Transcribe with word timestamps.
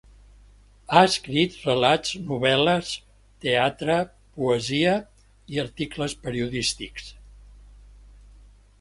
Ha 0.93 1.01
escrit 1.09 1.57
relats, 1.65 2.13
novel·les, 2.29 2.95
teatre, 3.45 3.99
poesia 4.41 4.97
i 5.57 5.63
articles 5.69 6.21
periodístics. 6.27 7.17